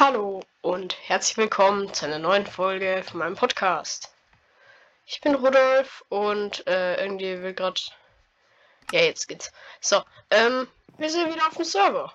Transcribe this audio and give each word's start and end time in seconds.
Hallo 0.00 0.40
und 0.62 0.96
herzlich 1.08 1.36
willkommen 1.36 1.92
zu 1.92 2.06
einer 2.06 2.18
neuen 2.18 2.46
Folge 2.46 3.04
von 3.06 3.18
meinem 3.18 3.36
Podcast. 3.36 4.10
Ich 5.04 5.20
bin 5.20 5.34
Rudolf 5.34 6.02
und 6.08 6.66
äh, 6.66 6.98
irgendwie 7.02 7.42
will 7.42 7.52
gerade. 7.52 7.78
Ja, 8.92 9.02
jetzt 9.02 9.28
geht's. 9.28 9.52
So, 9.78 10.02
ähm, 10.30 10.66
wir 10.96 11.10
sind 11.10 11.30
wieder 11.30 11.46
auf 11.46 11.54
dem 11.56 11.66
Server. 11.66 12.10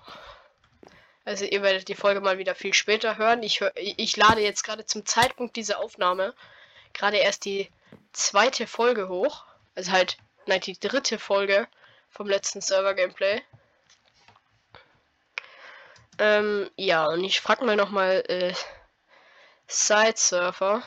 Also 1.24 1.44
ihr 1.44 1.62
werdet 1.62 1.86
die 1.86 1.94
Folge 1.94 2.20
mal 2.20 2.38
wieder 2.38 2.56
viel 2.56 2.74
später 2.74 3.18
hören. 3.18 3.44
Ich, 3.44 3.60
hör, 3.60 3.70
ich 3.76 4.16
lade 4.16 4.40
jetzt 4.40 4.64
gerade 4.64 4.84
zum 4.84 5.06
Zeitpunkt 5.06 5.54
dieser 5.54 5.78
Aufnahme 5.78 6.34
gerade 6.92 7.18
erst 7.18 7.44
die 7.44 7.70
zweite 8.12 8.66
Folge 8.66 9.08
hoch. 9.08 9.44
Also 9.76 9.92
halt, 9.92 10.16
nein, 10.46 10.60
die 10.60 10.76
dritte 10.76 11.20
Folge 11.20 11.68
vom 12.10 12.26
letzten 12.26 12.60
Server-Gameplay. 12.60 13.42
Ähm, 16.18 16.70
ja, 16.76 17.06
und 17.06 17.24
ich 17.24 17.40
frag 17.40 17.60
mal 17.62 17.76
nochmal, 17.76 18.24
äh, 18.28 18.54
Side 19.68 20.14
Surfer. 20.16 20.82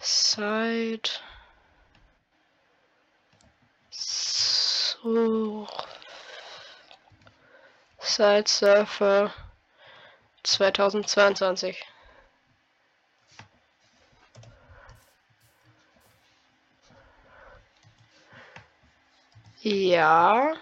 Side 0.00 1.10
Sur 3.90 5.68
Side 8.00 8.48
Surfer 8.48 9.32
2022. 10.42 11.84
Ja. 19.62 20.54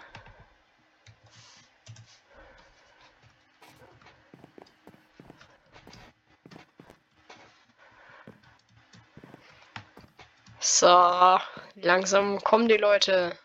So, 10.63 11.39
langsam 11.73 12.39
kommen 12.43 12.67
die 12.67 12.77
Leute. 12.77 13.35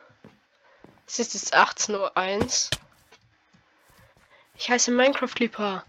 Es 1.07 1.19
ist 1.19 1.33
jetzt 1.33 1.55
18.01 1.57 1.95
Uhr. 1.95 2.81
Ich 4.59 4.69
heiße 4.69 4.91
Minecraft 4.91 5.33
Liebhaber. 5.39 5.83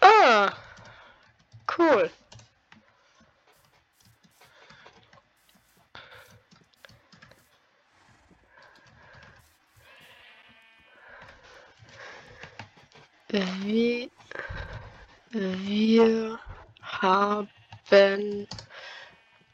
Ah, 0.00 0.50
cool. 1.76 2.10
Wir, 13.28 14.08
wir 15.30 16.38
haben 16.82 17.48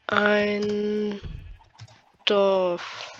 ein 0.07 1.21
Dorf. 2.25 3.13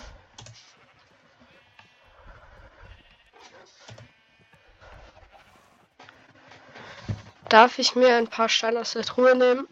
Ich 7.78 7.94
mir 7.94 8.16
ein 8.16 8.28
paar 8.28 8.48
Steine 8.48 8.80
aus 8.80 8.92
der 8.92 9.04
Truhe 9.04 9.36
nehmen? 9.36 9.68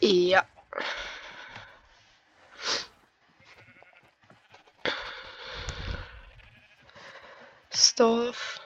Ja. 0.00 0.44
Dorf. 7.96 8.60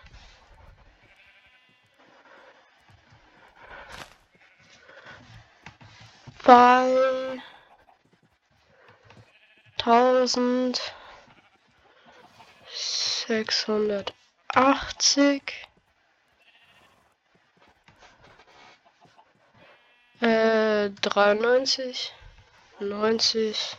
bei 6.42 7.40
tausend 9.78 10.80
sechshundertachtzig 12.74 15.69
äh, 20.20 20.90
dreiundneunzig 20.90 22.12
neunzig 22.80 23.76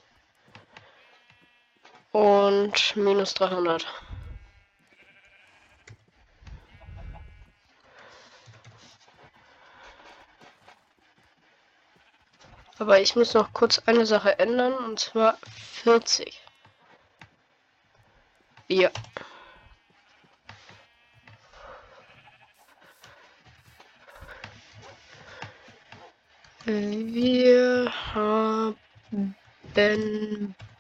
und 2.12 2.96
minus 2.96 3.34
dreihundert 3.34 3.88
Aber 12.81 13.00
ich 13.00 13.16
muss 13.16 13.35
noch 13.35 13.53
kurz 13.53 13.78
eine 13.85 14.07
Sache 14.07 14.40
ändern 14.40 14.74
und 14.74 15.00
zwar 15.00 15.38
40. 15.84 16.41
Ja. 18.68 18.90
Wir 26.64 27.92
haben 28.14 28.78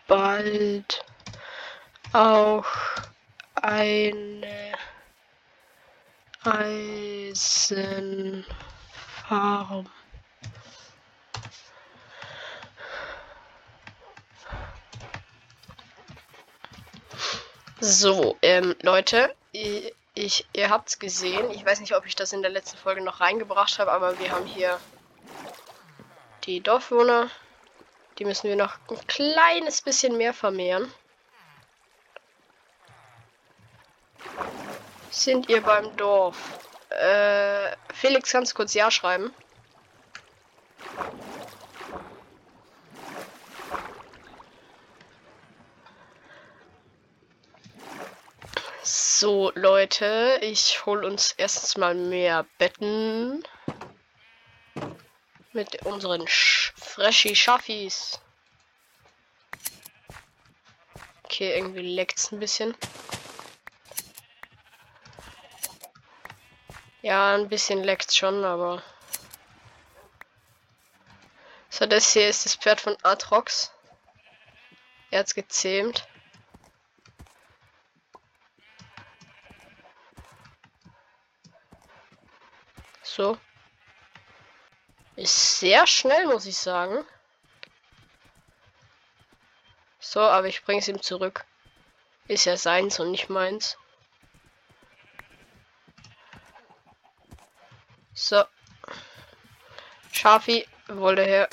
bald 0.07 1.03
auch 2.13 2.65
eine 3.55 4.73
Eisenfarm. 6.43 8.45
So, 17.79 18.37
ähm, 18.43 18.75
Leute, 18.83 19.33
ich, 19.51 20.45
ihr 20.53 20.69
habt's 20.69 20.99
gesehen. 20.99 21.49
Ich 21.49 21.65
weiß 21.65 21.79
nicht, 21.79 21.95
ob 21.95 22.05
ich 22.05 22.15
das 22.15 22.33
in 22.33 22.43
der 22.43 22.51
letzten 22.51 22.77
Folge 22.77 23.01
noch 23.01 23.19
reingebracht 23.19 23.79
habe, 23.79 23.91
aber 23.91 24.19
wir 24.19 24.31
haben 24.31 24.45
hier 24.45 24.79
die 26.43 26.61
Dorfwohner. 26.61 27.29
Die 28.19 28.25
müssen 28.25 28.49
wir 28.49 28.55
noch 28.55 28.77
ein 28.89 29.07
kleines 29.07 29.81
bisschen 29.81 30.17
mehr 30.17 30.33
vermehren. 30.33 30.91
Sind 35.09 35.49
ihr 35.49 35.61
beim 35.61 35.95
Dorf? 35.97 36.37
Äh, 36.89 37.75
Felix, 37.93 38.31
kannst 38.31 38.55
kurz 38.55 38.73
Ja 38.73 38.91
schreiben? 38.91 39.33
So, 48.83 49.51
Leute, 49.53 50.39
ich 50.41 50.85
hole 50.85 51.05
uns 51.05 51.33
erstens 51.37 51.77
mal 51.77 51.93
mehr 51.93 52.45
Betten. 52.57 53.43
Mit 55.53 55.85
unseren 55.85 56.27
Sch 56.27 56.73
Freshy 56.77 57.35
Schaffis. 57.35 58.19
Okay, 61.23 61.57
irgendwie 61.57 61.81
leckt's 61.81 62.31
ein 62.31 62.39
bisschen. 62.39 62.75
Ja, 67.01 67.35
ein 67.35 67.49
bisschen 67.49 67.83
leckt's 67.83 68.15
schon, 68.15 68.45
aber. 68.45 68.83
So, 71.69 71.85
das 71.85 72.13
hier 72.13 72.29
ist 72.29 72.45
das 72.45 72.55
Pferd 72.55 72.79
von 72.79 72.95
Atrox. 73.03 73.71
Er 75.09 75.19
hat's 75.19 75.33
gezähmt. 75.33 76.07
So. 83.03 83.37
Ist 85.21 85.59
sehr 85.59 85.85
schnell, 85.85 86.25
muss 86.25 86.47
ich 86.47 86.57
sagen. 86.57 87.05
So, 89.99 90.19
aber 90.19 90.47
ich 90.47 90.63
bringe 90.63 90.79
es 90.79 90.87
ihm 90.87 90.99
zurück. 90.99 91.45
Ist 92.27 92.45
ja 92.45 92.57
seins 92.57 92.99
und 92.99 93.11
nicht 93.11 93.29
meins. 93.29 93.77
So. 98.15 98.43
Schafi 100.11 100.67
wollte 100.87 101.21
her. 101.21 101.47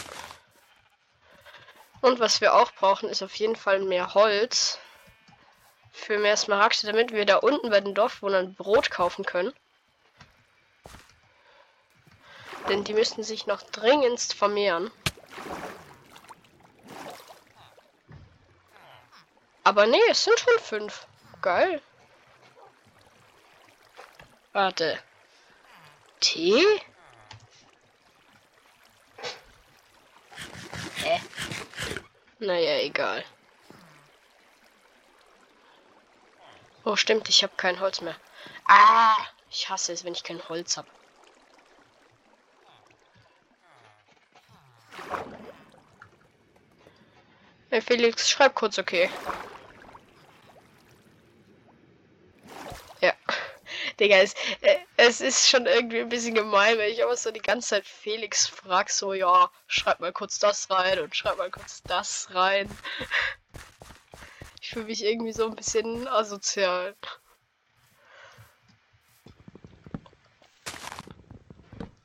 Und 2.00 2.20
was 2.20 2.40
wir 2.40 2.54
auch 2.54 2.72
brauchen, 2.72 3.10
ist 3.10 3.22
auf 3.22 3.34
jeden 3.34 3.56
Fall 3.56 3.80
mehr 3.80 4.14
Holz. 4.14 4.78
Für 5.92 6.16
mehr 6.16 6.38
Smaragde, 6.38 6.86
damit 6.86 7.12
wir 7.12 7.26
da 7.26 7.36
unten 7.36 7.68
bei 7.68 7.82
den 7.82 7.94
Dorfwohnern 7.94 8.54
Brot 8.54 8.90
kaufen 8.90 9.26
können. 9.26 9.52
Denn 12.68 12.84
die 12.84 12.94
müssten 12.94 13.22
sich 13.22 13.46
noch 13.46 13.62
dringendst 13.62 14.34
vermehren. 14.34 14.90
Aber 19.64 19.86
nee, 19.86 20.00
es 20.10 20.24
sind 20.24 20.38
schon 20.38 20.58
fünf. 20.58 21.06
Geil. 21.42 21.82
Warte. 24.52 24.98
T? 26.20 26.80
Hä? 30.96 31.22
Naja, 32.38 32.78
egal. 32.80 33.24
Oh, 36.84 36.96
stimmt, 36.96 37.28
ich 37.28 37.42
habe 37.42 37.52
kein 37.56 37.80
Holz 37.80 38.00
mehr. 38.00 38.16
Ah, 38.66 39.16
ich 39.50 39.68
hasse 39.68 39.92
es, 39.92 40.04
wenn 40.04 40.14
ich 40.14 40.24
kein 40.24 40.48
Holz 40.48 40.76
habe. 40.76 40.88
Hey 47.70 47.80
Felix, 47.82 48.28
schreib 48.30 48.54
kurz 48.54 48.78
okay. 48.78 49.10
Ja. 53.00 53.12
Digga, 54.00 54.16
es, 54.18 54.34
äh, 54.62 54.76
es 54.96 55.20
ist 55.20 55.48
schon 55.48 55.66
irgendwie 55.66 56.00
ein 56.00 56.08
bisschen 56.08 56.34
gemein, 56.34 56.78
wenn 56.78 56.90
ich 56.92 57.02
aber 57.02 57.16
so 57.16 57.30
die 57.30 57.40
ganze 57.40 57.68
Zeit 57.68 57.86
Felix 57.86 58.46
frag, 58.46 58.90
so, 58.90 59.12
ja, 59.12 59.50
schreib 59.66 60.00
mal 60.00 60.12
kurz 60.12 60.38
das 60.38 60.70
rein 60.70 60.98
und 61.00 61.14
schreib 61.14 61.36
mal 61.38 61.50
kurz 61.50 61.82
das 61.84 62.28
rein. 62.34 62.68
Ich 64.60 64.70
fühle 64.70 64.86
mich 64.86 65.04
irgendwie 65.04 65.32
so 65.32 65.46
ein 65.46 65.54
bisschen 65.54 66.06
asozial. 66.08 66.94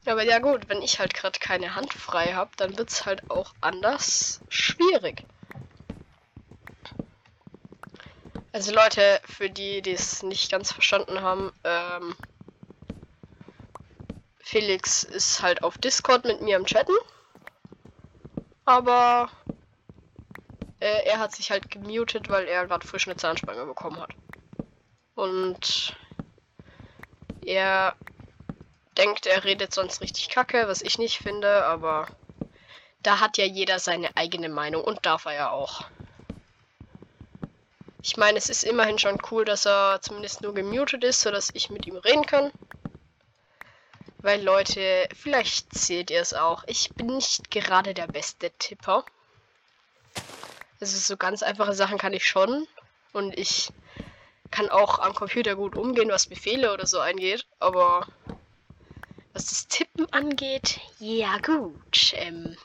Aber 0.06 0.24
ja 0.24 0.40
gut, 0.40 0.68
wenn 0.68 0.82
ich 0.82 1.00
halt 1.00 1.14
gerade 1.14 1.40
keine 1.40 1.76
Hand 1.76 1.94
frei 1.94 2.34
habe, 2.34 2.52
dann 2.58 2.78
wird 2.78 2.90
es 2.90 3.06
halt 3.06 3.30
auch 3.30 3.54
anders 3.62 4.42
schwierig. 4.50 5.26
Also 8.52 8.74
Leute, 8.74 9.20
für 9.26 9.50
die, 9.50 9.82
die 9.82 9.94
es 9.94 10.22
nicht 10.22 10.52
ganz 10.52 10.72
verstanden 10.72 11.22
haben, 11.22 11.52
ähm, 11.64 12.16
Felix 14.40 15.04
ist 15.04 15.42
halt 15.42 15.64
auf 15.64 15.78
Discord 15.78 16.26
mit 16.26 16.42
mir 16.42 16.58
am 16.58 16.66
Chatten. 16.66 16.96
Aber 18.66 19.32
äh, 20.80 21.06
er 21.06 21.18
hat 21.20 21.34
sich 21.34 21.50
halt 21.50 21.72
gemutet, 21.72 22.30
weil 22.30 22.48
er 22.48 22.68
gerade 22.68 22.86
frisch 22.86 23.08
eine 23.08 23.16
Zahnspange 23.16 23.66
bekommen 23.66 24.00
hat. 24.00 24.12
Und 25.16 25.96
er 27.46 27.96
denkt, 28.98 29.26
er 29.26 29.44
redet 29.44 29.74
sonst 29.74 30.02
richtig 30.02 30.30
kacke, 30.30 30.68
was 30.68 30.82
ich 30.82 30.98
nicht 30.98 31.18
finde, 31.18 31.66
aber 31.66 32.08
da 33.02 33.20
hat 33.20 33.38
ja 33.38 33.46
jeder 33.46 33.80
seine 33.80 34.16
eigene 34.16 34.50
Meinung 34.50 34.84
und 34.84 35.06
darf 35.06 35.26
er 35.26 35.34
ja 35.34 35.50
auch. 35.52 35.86
Ich 38.02 38.18
meine, 38.18 38.38
es 38.38 38.50
ist 38.50 38.64
immerhin 38.64 39.00
schon 39.00 39.18
cool, 39.32 39.46
dass 39.46 39.66
er 39.66 40.02
zumindest 40.02 40.42
nur 40.42 40.54
gemutet 40.54 41.04
ist, 41.04 41.22
sodass 41.22 41.52
ich 41.54 41.70
mit 41.70 41.86
ihm 41.86 41.96
reden 41.96 42.26
kann. 42.26 42.52
Weil 44.18 44.42
Leute, 44.42 45.08
vielleicht 45.14 45.74
seht 45.74 46.12
ihr 46.12 46.22
es 46.22 46.34
auch, 46.34 46.64
ich 46.68 46.90
bin 46.92 47.08
nicht 47.08 47.50
gerade 47.52 47.94
der 47.94 48.08
beste 48.08 48.52
Tipper. 48.52 49.06
Also 50.80 50.98
so 50.98 51.18
ganz 51.18 51.44
einfache 51.44 51.74
Sachen 51.74 51.98
kann 51.98 52.14
ich 52.14 52.26
schon. 52.26 52.68
Und 53.14 53.38
ich 53.38 53.70
kann 54.52 54.70
auch 54.70 55.00
am 55.00 55.14
Computer 55.14 55.56
gut 55.56 55.76
umgehen, 55.76 56.10
was 56.10 56.28
Befehle 56.28 56.74
oder 56.74 56.86
so 56.86 57.00
eingeht. 57.00 57.46
Aber 57.60 58.08
was 59.34 59.48
das 59.48 59.68
Tippen 59.68 60.12
angeht, 60.14 60.80
ja 61.00 61.38
gut. 61.40 62.14
Ähm, 62.14 62.56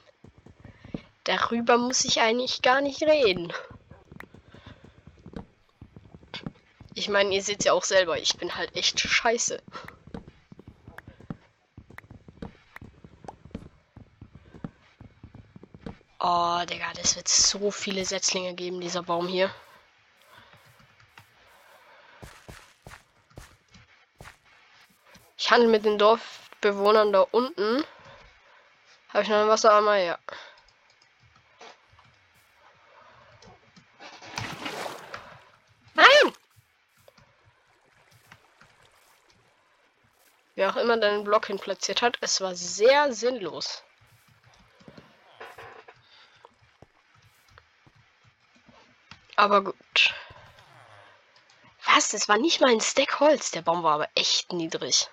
darüber 1.25 1.79
muss 1.79 2.05
ich 2.05 2.21
eigentlich 2.21 2.63
gar 2.63 2.81
nicht 2.81 3.03
reden. 3.03 3.53
Ich 6.95 7.09
meine, 7.09 7.35
ihr 7.35 7.43
seht 7.43 7.65
ja 7.65 7.73
auch 7.73 7.85
selber, 7.85 8.19
ich 8.19 8.37
bin 8.37 8.55
halt 8.57 8.75
echt 8.77 9.01
scheiße. 9.01 9.63
Oh, 16.21 16.65
Digga, 16.69 16.93
das 16.95 17.15
wird 17.17 17.29
so 17.29 17.71
viele 17.71 18.05
Setzlinge 18.05 18.55
geben, 18.55 18.81
dieser 18.81 19.05
Baum 19.05 19.29
hier. 19.29 19.51
Ich 25.39 25.51
handle 25.51 25.69
mit 25.69 25.85
den 25.85 25.97
Dorfbewohnern 26.61 27.13
da 27.13 27.21
unten. 27.21 27.85
Habe 29.11 29.23
ich 29.23 29.29
noch 29.29 29.37
ein 29.37 29.49
Wassereimer? 29.49 29.97
Ja. 29.97 30.19
Nein! 35.95 36.33
Wer 40.57 40.71
auch 40.71 40.77
immer 40.77 40.97
deinen 40.97 41.25
Block 41.25 41.47
hin 41.47 41.59
platziert 41.59 42.03
hat, 42.03 42.19
es 42.21 42.41
war 42.41 42.55
sehr 42.55 43.13
sinnlos. 43.13 43.85
Aber 49.37 49.63
gut. 49.63 50.15
Was? 51.85 52.11
Das 52.11 52.29
war 52.29 52.39
nicht 52.39 52.61
mal 52.61 52.73
ein 52.73 52.81
Stack 52.81 53.21
Holz. 53.21 53.53
Der 53.53 53.63
Baum 53.63 53.85
war 53.85 53.95
aber 53.95 54.09
echt 54.17 54.53
niedrig. 54.53 55.09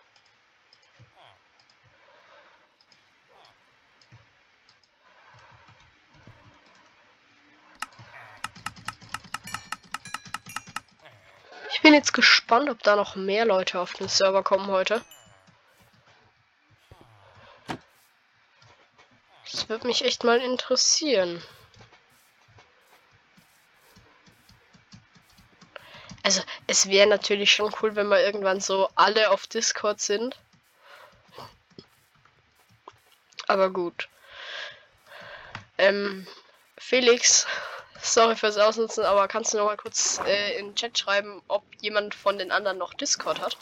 Bin 11.85 11.93
jetzt 11.93 12.13
gespannt, 12.13 12.67
ob 12.71 12.81
da 12.81 12.95
noch 12.95 13.15
mehr 13.15 13.45
Leute 13.45 13.79
auf 13.79 13.93
den 13.93 14.07
Server 14.07 14.41
kommen 14.41 14.65
heute. 14.71 15.05
Das 19.51 19.69
würde 19.69 19.85
mich 19.85 20.03
echt 20.03 20.23
mal 20.23 20.41
interessieren. 20.41 21.43
Also, 26.23 26.41
es 26.65 26.89
wäre 26.89 27.05
natürlich 27.07 27.53
schon 27.53 27.71
cool, 27.83 27.95
wenn 27.95 28.07
wir 28.07 28.25
irgendwann 28.25 28.61
so 28.61 28.89
alle 28.95 29.29
auf 29.29 29.45
Discord 29.45 30.01
sind. 30.01 30.39
Aber 33.45 33.69
gut. 33.69 34.09
Ähm, 35.77 36.25
Felix, 36.79 37.45
sorry 38.13 38.35
fürs 38.35 38.57
Ausnutzen, 38.57 39.03
aber 39.05 39.27
kannst 39.27 39.53
du 39.53 39.57
noch 39.57 39.65
mal 39.65 39.77
kurz 39.77 40.19
äh, 40.25 40.57
in 40.59 40.67
den 40.69 40.75
Chat 40.75 40.97
schreiben, 40.97 41.41
ob 41.47 41.65
jemand 41.81 42.15
von 42.15 42.37
den 42.37 42.51
anderen 42.51 42.77
noch 42.77 42.93
Discord 42.93 43.41
hat? 43.41 43.57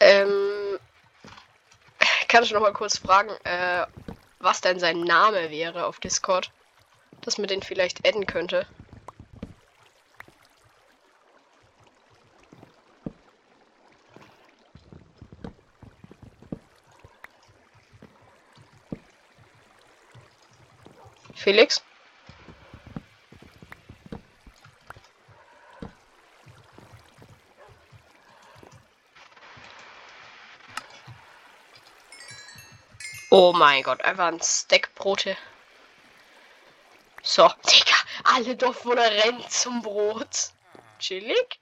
Ähm, 0.00 0.78
kann 2.28 2.42
ich 2.44 2.52
noch 2.52 2.60
mal 2.60 2.72
kurz 2.72 2.98
fragen, 2.98 3.30
äh, 3.44 3.86
was 4.38 4.60
denn 4.60 4.78
sein 4.78 5.00
Name 5.00 5.50
wäre 5.50 5.86
auf 5.86 5.98
Discord? 6.00 6.52
Dass 7.26 7.38
man 7.38 7.48
den 7.48 7.60
vielleicht 7.60 8.06
adden 8.06 8.24
könnte. 8.24 8.64
Felix? 21.34 21.82
Oh 33.30 33.52
mein 33.52 33.82
Gott, 33.82 34.00
einfach 34.02 34.28
ein 34.28 34.40
Stack 34.40 34.94
Brote. 34.94 35.36
So, 37.26 37.48
Digga, 37.66 37.96
alle 38.22 38.54
Dorfbewohner 38.54 39.10
rennen 39.10 39.44
zum 39.50 39.82
Brot. 39.82 40.52
Chillig. 41.00 41.58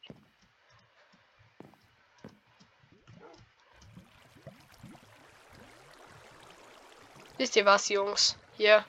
Wisst 7.38 7.56
ihr 7.56 7.64
was, 7.64 7.88
Jungs? 7.88 8.36
Hier. 8.58 8.84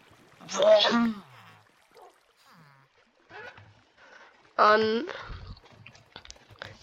An. 4.58 5.08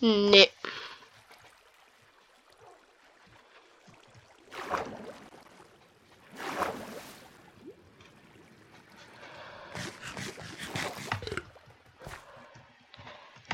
Nee. 0.01 0.51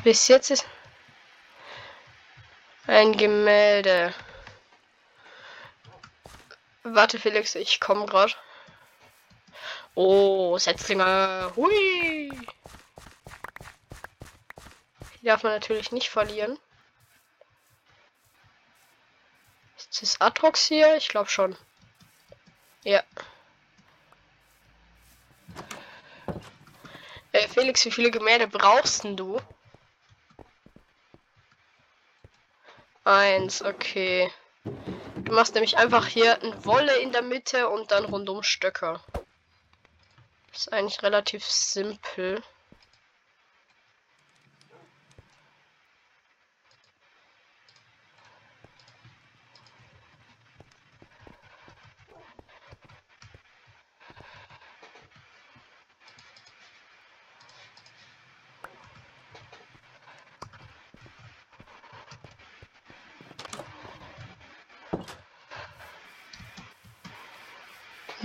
Bis 0.09 0.27
jetzt 0.29 0.51
ist 0.51 0.67
ein 2.87 3.15
Gemälde. 3.15 4.15
Warte, 6.83 7.19
Felix, 7.19 7.55
ich 7.55 7.79
komme 7.79 8.07
gerade. 8.07 8.33
Oh, 9.95 10.57
Setzlinge. 10.57 11.53
Hui. 11.57 12.31
Die 15.21 15.27
darf 15.27 15.43
man 15.43 15.53
natürlich 15.53 15.93
nicht 15.93 16.09
verlieren. 16.09 16.59
Ist 19.77 20.01
das 20.01 20.21
Atrox 20.23 20.65
hier? 20.65 20.97
Ich 20.97 21.09
glaube 21.09 21.29
schon. 21.29 21.55
Ja. 22.83 23.03
Äh, 27.33 27.47
Felix, 27.49 27.85
wie 27.85 27.93
viele 27.93 28.11
Gemälde 28.11 28.49
brauchst 28.49 29.05
du? 29.05 29.39
Eins, 33.09 33.63
okay. 33.63 34.31
Du 34.65 35.33
machst 35.33 35.55
nämlich 35.55 35.79
einfach 35.79 36.07
hier 36.07 36.43
ein 36.43 36.67
Wolle 36.67 36.95
in 36.99 37.11
der 37.11 37.23
Mitte 37.23 37.71
und 37.71 37.91
dann 37.91 38.05
rundum 38.05 38.43
Stöcker. 38.43 39.03
Ist 40.53 40.71
eigentlich 40.71 41.03
relativ 41.03 41.43
simpel. 41.47 42.43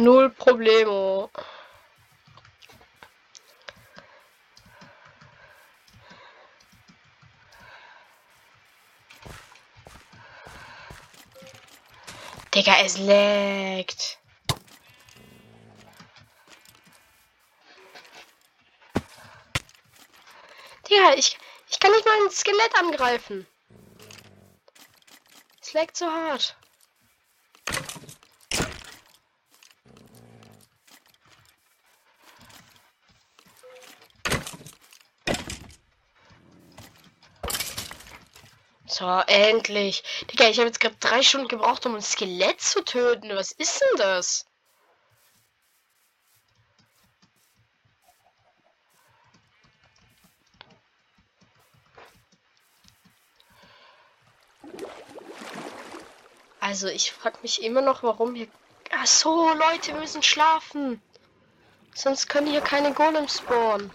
Null 0.03 0.31
Problemo. 0.31 1.29
Digga, 12.53 12.75
es 12.83 12.97
leckt. 12.97 14.19
Digga, 20.89 21.13
ich, 21.15 21.37
ich 21.69 21.79
kann 21.79 21.91
nicht 21.91 22.05
mal 22.05 22.11
ein 22.25 22.29
Skelett 22.29 22.75
angreifen. 22.77 23.47
Es 25.61 25.71
leckt 25.71 25.95
so 25.95 26.07
hart. 26.07 26.57
So, 39.03 39.21
endlich. 39.27 40.01
Digga, 40.31 40.47
ich 40.47 40.59
habe 40.59 40.67
jetzt 40.67 40.79
gerade 40.79 40.95
drei 41.01 41.21
Stunden 41.23 41.49
gebraucht, 41.49 41.85
um 41.85 41.93
ein 41.95 42.01
Skelett 42.01 42.61
zu 42.61 42.81
töten. 42.85 43.35
Was 43.35 43.51
ist 43.51 43.81
denn 43.81 43.97
das? 43.97 44.45
Also, 56.61 56.87
ich 56.87 57.11
frage 57.11 57.39
mich 57.41 57.61
immer 57.61 57.81
noch, 57.81 58.03
warum 58.03 58.35
hier... 58.35 58.47
Ach 58.89 59.05
so, 59.05 59.49
Leute, 59.53 59.91
wir 59.91 59.99
müssen 59.99 60.23
schlafen. 60.23 61.01
Sonst 61.93 62.29
können 62.29 62.47
hier 62.47 62.61
keine 62.61 62.93
Golems 62.93 63.39
spawnen. 63.39 63.91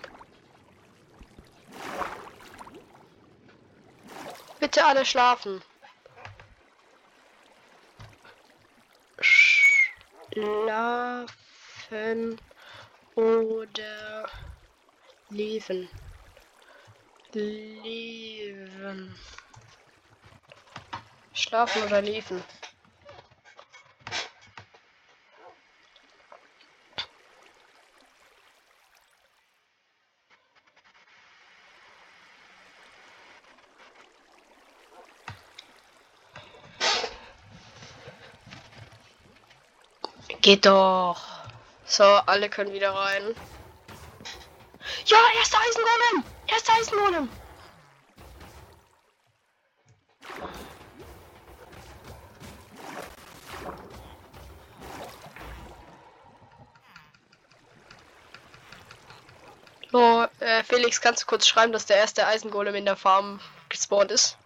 Bitte 4.60 4.84
alle 4.84 5.04
schlafen. 5.04 5.62
Schlafen 10.32 11.28
oder 13.14 14.28
leben. 15.30 15.88
Leben. 17.32 19.14
Schlafen 21.34 21.82
oder 21.84 22.02
leben. 22.02 22.42
Geht 40.48 40.64
doch. 40.64 41.20
So, 41.84 42.04
alle 42.04 42.48
können 42.48 42.72
wieder 42.72 42.94
rein. 42.94 43.34
Ja, 45.04 45.18
erster 45.36 45.58
Eisengolem! 45.58 46.24
Erster 46.46 46.72
Eisengolem! 46.72 47.28
So, 59.92 60.26
äh, 60.40 60.64
Felix, 60.64 61.02
kannst 61.02 61.24
du 61.24 61.26
kurz 61.26 61.46
schreiben, 61.46 61.72
dass 61.74 61.84
der 61.84 61.98
erste 61.98 62.26
Eisengolem 62.26 62.74
in 62.74 62.86
der 62.86 62.96
Farm 62.96 63.38
gespawnt 63.68 64.10
ist? 64.10 64.38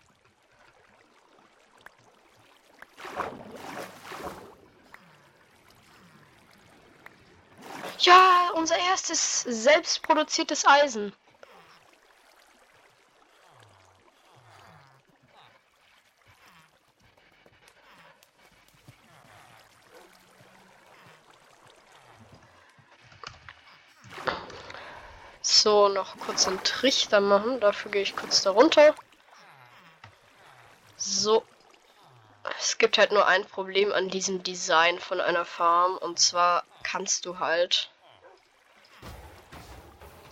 Ja, 8.02 8.50
unser 8.54 8.76
erstes 9.02 9.42
selbstproduziertes 9.42 10.64
Eisen. 10.64 11.12
So, 25.40 25.88
noch 25.88 26.16
kurz 26.20 26.46
einen 26.46 26.62
Trichter 26.62 27.20
machen. 27.20 27.60
Dafür 27.60 27.90
gehe 27.90 28.02
ich 28.02 28.14
kurz 28.14 28.42
darunter. 28.42 28.94
So. 30.96 31.42
Es 32.58 32.78
gibt 32.78 32.98
halt 32.98 33.10
nur 33.10 33.26
ein 33.26 33.44
Problem 33.46 33.92
an 33.92 34.08
diesem 34.08 34.44
Design 34.44 35.00
von 35.00 35.20
einer 35.20 35.44
Farm. 35.44 35.96
Und 35.98 36.20
zwar 36.20 36.64
kannst 36.84 37.26
du 37.26 37.40
halt 37.40 37.90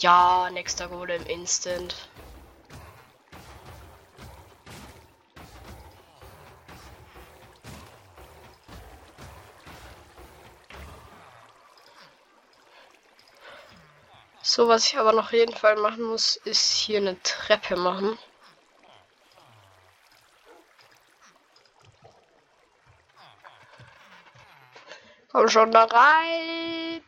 ja, 0.02 0.49
nächster 0.50 0.88
Golem 0.88 1.25
Instant. 1.26 1.95
So, 14.42 14.69
was 14.69 14.87
ich 14.87 14.99
aber 14.99 15.12
noch 15.12 15.33
jeden 15.33 15.54
Fall 15.54 15.76
machen 15.76 16.02
muss, 16.02 16.37
ist 16.37 16.73
hier 16.73 16.99
eine 16.99 17.23
Treppe 17.23 17.76
machen. 17.76 18.19
Komm 25.30 25.49
schon 25.49 25.71
da 25.71 25.85
rein. 25.85 27.00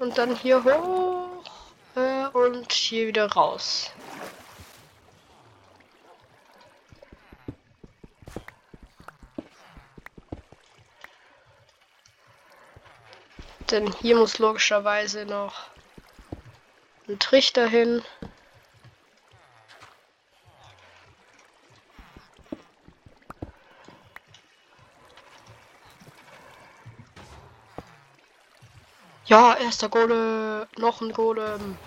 Und 0.00 0.16
dann 0.16 0.34
hier 0.34 0.64
hoch 0.64 1.44
äh, 1.94 2.26
und 2.32 2.72
hier 2.72 3.08
wieder 3.08 3.30
raus. 3.30 3.90
Denn 13.70 13.92
hier 14.00 14.16
muss 14.16 14.38
logischerweise 14.38 15.26
noch 15.26 15.66
ein 17.06 17.18
Trichter 17.18 17.66
hin. 17.66 18.02
Ja, 29.30 29.54
erster 29.54 29.88
Golem. 29.88 30.66
Äh, 30.76 30.80
noch 30.80 31.00
ein 31.00 31.12
Golem. 31.12 31.44
Ähm. 31.60 31.78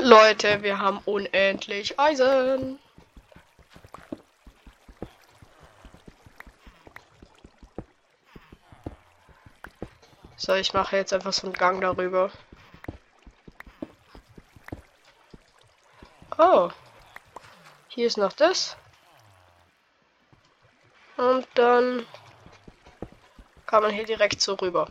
Leute, 0.00 0.62
wir 0.64 0.80
haben 0.80 0.98
unendlich 1.04 2.00
Eisen. 2.00 2.80
So, 10.46 10.54
ich 10.54 10.72
mache 10.72 10.96
jetzt 10.96 11.12
einfach 11.12 11.32
so 11.32 11.48
einen 11.48 11.54
Gang 11.54 11.80
darüber. 11.80 12.30
Oh. 16.38 16.70
Hier 17.88 18.06
ist 18.06 18.16
noch 18.16 18.32
das. 18.32 18.76
Und 21.16 21.48
dann 21.54 22.06
kann 23.66 23.82
man 23.82 23.90
hier 23.90 24.04
direkt 24.04 24.40
so 24.40 24.54
rüber. 24.54 24.88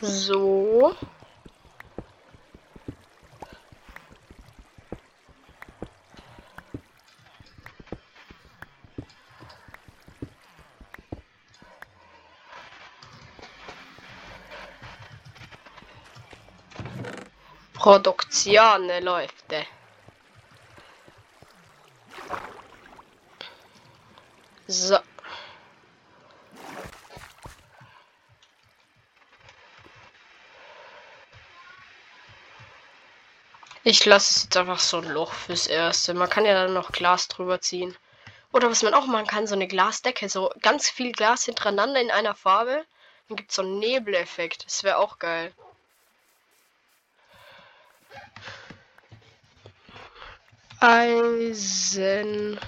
So. 0.00 0.96
Produzione 17.92 19.00
läuft. 19.00 19.34
So. 24.66 24.98
Ich 33.84 34.06
lasse 34.06 34.30
es 34.30 34.44
jetzt 34.44 34.56
einfach 34.56 34.78
so 34.78 34.96
ein 34.96 35.10
Loch 35.10 35.34
fürs 35.34 35.66
Erste. 35.66 36.14
Man 36.14 36.30
kann 36.30 36.46
ja 36.46 36.54
dann 36.54 36.72
noch 36.72 36.92
Glas 36.92 37.28
drüber 37.28 37.60
ziehen. 37.60 37.94
Oder 38.52 38.70
was 38.70 38.82
man 38.82 38.94
auch 38.94 39.04
machen 39.04 39.26
kann, 39.26 39.46
so 39.46 39.54
eine 39.54 39.68
Glasdecke. 39.68 40.30
So 40.30 40.50
ganz 40.62 40.88
viel 40.88 41.12
Glas 41.12 41.44
hintereinander 41.44 42.00
in 42.00 42.10
einer 42.10 42.34
Farbe. 42.34 42.86
Dann 43.28 43.36
gibt 43.36 43.50
es 43.50 43.56
so 43.56 43.62
einen 43.62 43.80
Nebeleffekt. 43.80 44.64
Das 44.64 44.82
wäre 44.82 44.96
auch 44.96 45.18
geil. 45.18 45.52
Eisen 50.84 52.58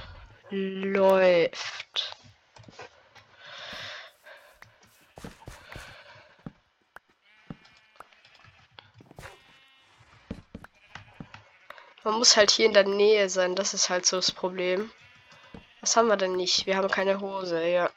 läuft. 0.49 2.17
Man 12.05 12.15
muss 12.19 12.37
halt 12.37 12.53
hier 12.53 12.67
in 12.67 12.73
der 12.73 12.85
Nähe 12.85 13.29
sein, 13.29 13.57
das 13.57 13.75
ist 13.75 13.91
halt 13.91 14.07
so 14.07 14.15
das 14.15 14.31
Problem. 14.31 14.93
Was 15.81 15.97
haben 15.97 16.07
wir 16.07 16.17
denn 16.17 16.37
nicht? 16.37 16.67
Wir 16.67 16.77
haben 16.77 16.89
keine 16.89 17.19
Hose, 17.19 17.67
ja. 17.67 17.91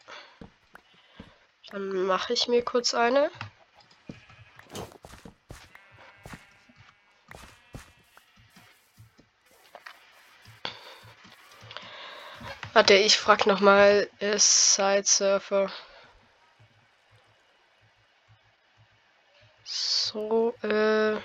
Dann 1.69 2.07
mache 2.07 2.33
ich 2.33 2.47
mir 2.47 2.65
kurz 2.65 2.95
eine. 2.95 3.29
Warte, 12.77 12.93
ich 12.93 13.17
frag 13.17 13.47
noch 13.47 13.59
mal, 13.59 14.07
ist 14.19 14.75
Side 14.75 15.01
Surfer. 15.03 15.71
So, 19.63 20.53
äh. 20.61 21.17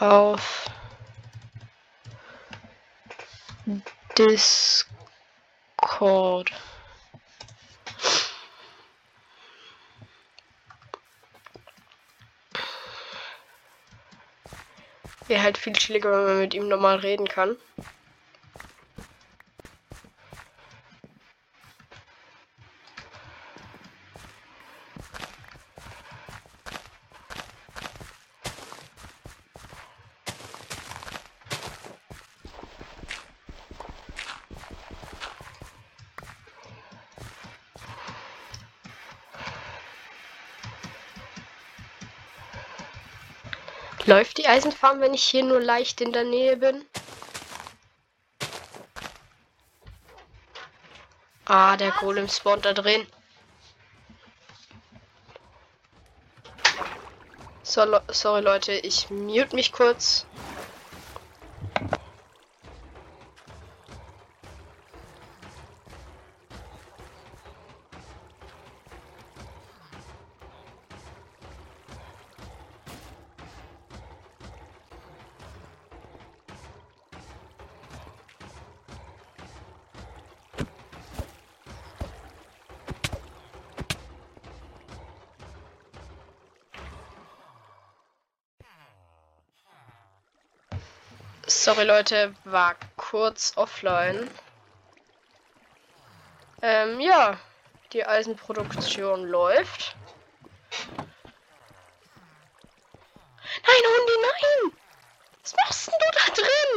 Auf 0.00 0.68
Discord. 4.18 4.90
Wäre 15.28 15.42
halt 15.44 15.58
viel 15.58 15.74
chilliger, 15.74 16.10
wenn 16.10 16.24
man 16.24 16.38
mit 16.40 16.54
ihm 16.54 16.66
normal 16.66 16.96
reden 16.98 17.28
kann. 17.28 17.56
Läuft 44.06 44.38
die 44.38 44.46
Eisenfarm, 44.46 45.00
wenn 45.00 45.14
ich 45.14 45.24
hier 45.24 45.44
nur 45.44 45.60
leicht 45.60 46.00
in 46.00 46.12
der 46.12 46.24
Nähe 46.24 46.56
bin? 46.56 46.84
Ah, 51.44 51.76
der 51.76 51.92
Golem 51.92 52.28
spawnt 52.28 52.64
da 52.64 52.72
drin. 52.72 53.06
So, 57.62 58.00
sorry 58.08 58.40
Leute, 58.40 58.72
ich 58.72 59.10
mute 59.10 59.54
mich 59.54 59.72
kurz. 59.72 60.26
Sorry 91.78 91.86
Leute, 91.90 92.34
war 92.42 92.74
kurz 92.96 93.52
offline. 93.54 94.28
Ähm, 96.60 96.98
ja, 96.98 97.38
die 97.92 98.04
Eisenproduktion 98.04 99.24
läuft. 99.24 99.94
Nein, 103.64 103.84
Hundi, 103.86 104.12
nein! 104.22 104.72
Was 105.44 105.54
machst 105.54 105.86
denn 105.86 105.94
du 106.00 106.10
da 106.18 106.24
drin? 106.34 106.72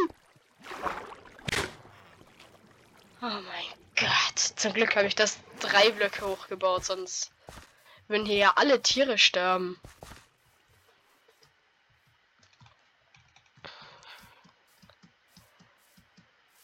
Oh 3.23 3.41
mein 3.41 3.65
Gott. 3.95 4.37
Zum 4.37 4.71
Glück 4.71 4.95
habe 4.95 5.07
ich 5.07 5.15
das 5.15 5.39
drei 5.61 5.89
Blöcke 5.89 6.27
hochgebaut, 6.27 6.85
sonst 6.85 7.31
würden 8.07 8.27
hier 8.27 8.37
ja 8.37 8.53
alle 8.55 8.83
Tiere 8.83 9.17
sterben. 9.17 9.81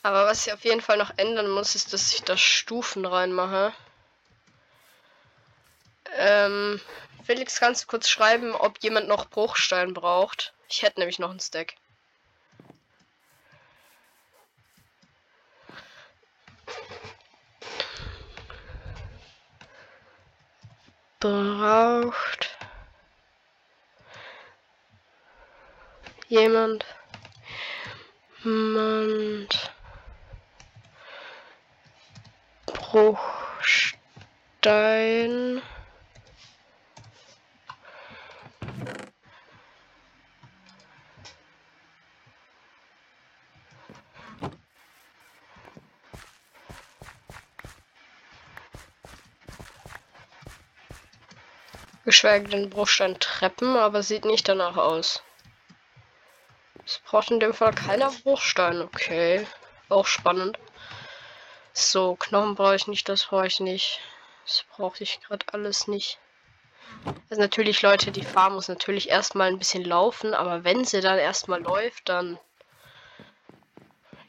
Aber 0.07 0.25
was 0.25 0.47
ich 0.47 0.53
auf 0.53 0.63
jeden 0.63 0.79
Fall 0.79 0.95
noch 0.95 1.11
ändern 1.17 1.49
muss, 1.49 1.75
ist, 1.75 1.91
dass 1.91 2.13
ich 2.13 2.23
da 2.23 2.37
Stufen 2.37 3.05
reinmache. 3.05 3.73
Ähm, 6.15 6.79
Felix, 7.25 7.59
kannst 7.59 7.83
du 7.83 7.87
kurz 7.87 8.07
schreiben, 8.07 8.55
ob 8.55 8.81
jemand 8.81 9.09
noch 9.09 9.25
Bruchstein 9.29 9.93
braucht? 9.93 10.53
Ich 10.69 10.81
hätte 10.81 11.01
nämlich 11.01 11.19
noch 11.19 11.29
einen 11.29 11.41
Stack. 11.41 11.75
Braucht 21.19 22.57
jemand? 26.29 26.85
Jemand 28.45 29.76
Bruchstein. 32.97 35.61
Geschweige 52.03 52.49
denn 52.49 52.71
Bruchstein 52.71 53.19
Treppen, 53.19 53.75
aber 53.75 54.01
sieht 54.01 54.25
nicht 54.25 54.49
danach 54.49 54.75
aus. 54.75 55.21
Es 56.83 56.97
braucht 57.05 57.29
in 57.29 57.39
dem 57.39 57.53
Fall 57.53 57.75
keiner 57.75 58.09
Bruchstein, 58.23 58.81
okay. 58.81 59.45
Auch 59.89 60.07
spannend. 60.07 60.57
So, 61.79 62.15
Knochen 62.15 62.55
brauche 62.55 62.73
ich 62.73 62.87
nicht, 62.87 63.07
das 63.07 63.25
brauche 63.25 63.45
ich 63.45 63.59
nicht. 63.59 63.99
Das 64.47 64.65
brauche 64.71 65.03
ich 65.03 65.21
gerade 65.21 65.45
alles 65.51 65.87
nicht. 65.87 66.17
Also 67.29 67.39
natürlich, 67.39 67.83
Leute, 67.83 68.11
die 68.11 68.23
Farm 68.23 68.55
muss 68.55 68.67
natürlich 68.67 69.09
erstmal 69.09 69.49
ein 69.49 69.59
bisschen 69.59 69.85
laufen, 69.85 70.33
aber 70.33 70.63
wenn 70.63 70.85
sie 70.85 71.01
dann 71.01 71.19
erstmal 71.19 71.61
läuft, 71.61 72.09
dann 72.09 72.39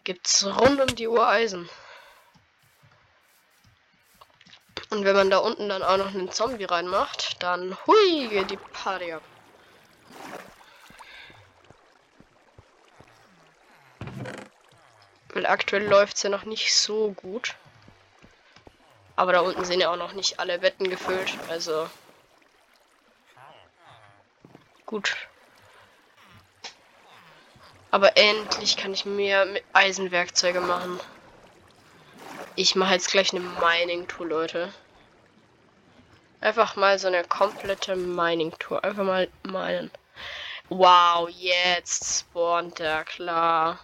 gibt's 0.05 0.45
rund 0.45 0.79
um 0.79 0.95
die 0.95 1.09
Uhr 1.09 1.27
Eisen. 1.27 1.71
Und 4.91 5.07
wenn 5.07 5.17
man 5.17 5.31
da 5.31 5.39
unten 5.39 5.71
dann 5.71 5.83
auch 5.83 5.97
noch 5.97 6.09
einen 6.09 6.31
Zombie 6.31 6.65
reinmacht, 6.65 7.43
dann 7.43 7.79
hui, 7.87 8.29
geht 8.29 8.51
die 8.51 8.59
Party 8.59 9.15
ab. 9.15 9.23
Aktuell 15.49 15.87
läuft 15.87 16.17
es 16.17 16.23
ja 16.23 16.31
noch 16.31 16.45
nicht 16.45 16.75
so 16.75 17.13
gut. 17.13 17.55
Aber 19.17 19.33
da 19.33 19.41
unten 19.41 19.65
sind 19.65 19.81
ja 19.81 19.91
auch 19.91 19.97
noch 19.97 20.13
nicht 20.13 20.39
alle 20.39 20.59
Betten 20.59 20.89
gefüllt, 20.89 21.37
also 21.49 21.91
gut. 24.87 25.17
Aber 27.91 28.17
endlich 28.17 28.77
kann 28.77 28.93
ich 28.93 29.05
mir 29.05 29.45
mit 29.47 29.65
Eisenwerkzeuge 29.73 30.61
machen. 30.61 31.01
Ich 32.55 32.75
mache 32.75 32.95
jetzt 32.95 33.11
gleich 33.11 33.33
eine 33.33 33.41
Mining-Tour, 33.41 34.27
Leute. 34.27 34.73
Einfach 36.41 36.77
mal 36.77 36.99
so 36.99 37.09
eine 37.09 37.25
komplette 37.25 37.97
Mining-Tour. 37.97 38.85
Einfach 38.85 39.05
mal 39.05 39.29
meinen. 39.43 39.91
Wow, 40.69 41.29
jetzt 41.31 42.21
spawnt 42.21 42.79
er, 42.79 43.05
klar. 43.05 43.79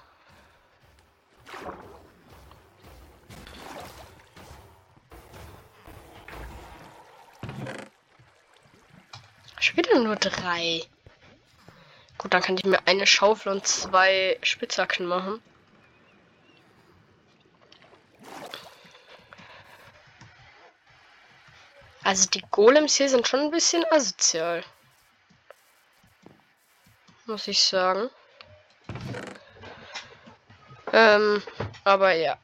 Schon 9.60 9.76
wieder 9.76 9.98
nur 9.98 10.16
drei. 10.16 10.82
Gut, 12.18 12.34
dann 12.34 12.42
kann 12.42 12.56
ich 12.58 12.64
mir 12.64 12.86
eine 12.86 13.06
Schaufel 13.06 13.52
und 13.52 13.66
zwei 13.66 14.38
Spitzhacken 14.42 15.06
machen. 15.06 15.42
Also 22.02 22.28
die 22.28 22.42
Golems 22.50 22.96
hier 22.96 23.08
sind 23.08 23.26
schon 23.26 23.40
ein 23.40 23.50
bisschen 23.50 23.84
asozial. 23.90 24.62
Muss 27.24 27.48
ich 27.48 27.62
sagen. 27.62 28.10
Ähm, 30.96 31.42
aber 31.82 32.12
ja. 32.12 32.38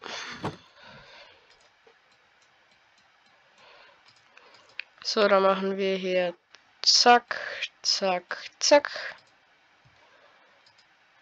So, 5.05 5.29
dann 5.29 5.45
machen 5.45 5.77
wir 5.77 5.95
hier 5.95 6.35
zack, 6.83 7.39
zack, 7.83 8.39
zack. 8.59 8.91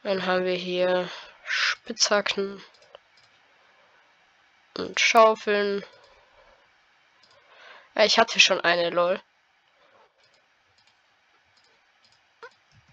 Dann 0.04 0.24
haben 0.24 0.46
wir 0.46 0.54
hier 0.54 1.10
Spitzhacken 1.44 2.64
und 4.78 4.98
Schaufeln. 4.98 5.84
Ja, 7.94 8.06
ich 8.06 8.18
hatte 8.18 8.40
schon 8.40 8.62
eine, 8.62 8.88
lol. 8.88 9.20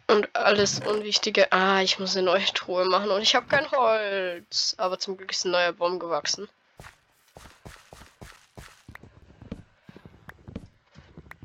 Und 0.08 0.36
alles 0.36 0.80
Unwichtige. 0.80 1.52
Ah, 1.52 1.82
ich 1.82 1.98
muss 1.98 2.16
eine 2.16 2.26
neue 2.26 2.46
Truhe 2.46 2.86
machen 2.86 3.10
und 3.10 3.22
ich 3.22 3.36
habe 3.36 3.48
kein 3.48 3.70
Holz. 3.72 4.76
Aber 4.78 5.00
zum 5.00 5.18
Glück 5.18 5.32
ist 5.32 5.46
ein 5.46 5.52
neuer 5.52 5.74
Baum 5.74 5.98
gewachsen. 5.98 6.48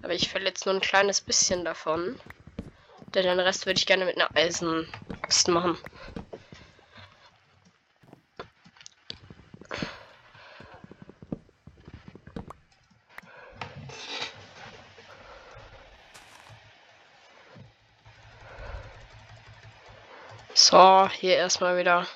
Aber 0.03 0.13
ich 0.13 0.29
verletze 0.29 0.69
nur 0.69 0.77
ein 0.77 0.83
kleines 0.83 1.21
bisschen 1.21 1.65
davon. 1.65 2.19
Denn 3.15 3.25
den 3.25 3.41
Rest 3.41 3.67
würde 3.67 3.79
ich 3.79 3.87
gerne 3.87 4.05
mit 4.05 4.17
einer 4.17 4.35
Eisenaxt 4.37 5.49
machen. 5.49 5.79
So, 20.71 21.09
hier 21.09 21.37
erstmal 21.37 21.77
wieder 21.79 22.07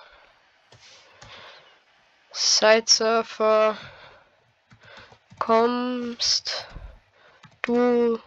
Sidesurfer. 2.30 3.76
Kommst 5.40 6.64
du 7.62 8.20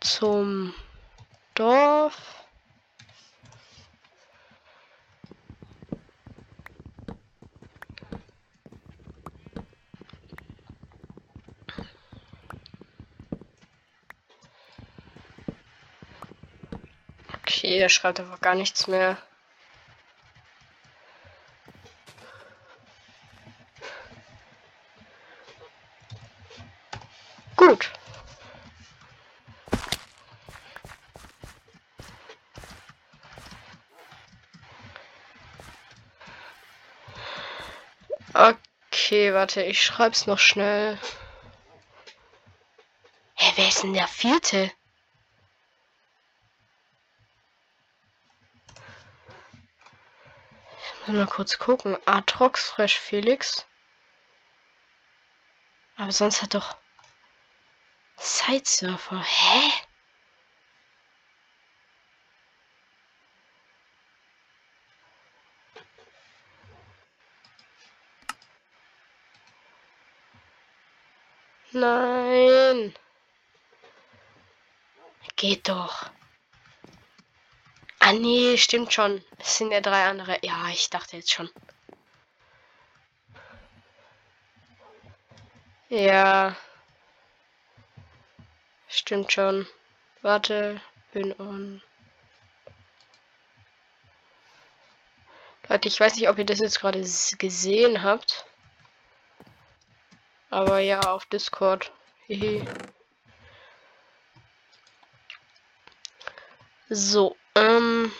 zum 0.00 0.72
Dorf? 1.52 2.35
Okay, 17.76 17.82
er 17.82 17.90
schreibt 17.90 18.20
einfach 18.20 18.40
gar 18.40 18.54
nichts 18.54 18.86
mehr. 18.86 19.18
Gut. 27.54 27.90
Okay, 38.32 39.34
warte, 39.34 39.62
ich 39.64 39.82
schreib's 39.82 40.26
noch 40.26 40.38
schnell. 40.38 40.98
Hä, 43.34 43.52
wer 43.56 43.68
ist 43.68 43.82
denn 43.82 43.92
der 43.92 44.08
vierte? 44.08 44.72
Mal 51.08 51.26
kurz 51.26 51.58
gucken. 51.58 51.96
Atrox 52.04 52.70
Fresh 52.70 52.98
Felix. 52.98 53.64
Aber 55.96 56.10
sonst 56.10 56.42
hat 56.42 56.54
doch 56.54 56.76
Sidesurfer. 58.16 59.22
Hä? 59.22 59.70
Nein. 71.72 72.94
Geht 75.36 75.68
doch. 75.68 76.10
Ah 78.08 78.12
nee, 78.12 78.56
stimmt 78.56 78.92
schon. 78.92 79.20
Es 79.36 79.58
sind 79.58 79.72
ja 79.72 79.80
drei 79.80 80.06
andere. 80.06 80.38
Ja, 80.42 80.68
ich 80.68 80.90
dachte 80.90 81.16
jetzt 81.16 81.32
schon. 81.32 81.50
Ja. 85.88 86.54
Stimmt 88.86 89.32
schon. 89.32 89.66
Warte, 90.22 90.80
bin 91.12 91.34
on. 91.40 91.82
Leute, 95.68 95.88
ich 95.88 95.98
weiß 95.98 96.14
nicht, 96.14 96.28
ob 96.28 96.38
ihr 96.38 96.46
das 96.46 96.60
jetzt 96.60 96.78
gerade 96.78 97.00
gesehen 97.00 98.04
habt. 98.04 98.46
Aber 100.50 100.78
ja, 100.78 101.12
auf 101.12 101.26
Discord. 101.26 101.90
so. 106.88 107.36
Ähm. 107.56 108.12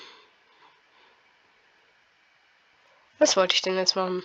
Was 3.27 3.37
wollte 3.37 3.57
ich 3.57 3.63
denn 3.63 3.77
jetzt 3.77 3.97
machen? 3.97 4.23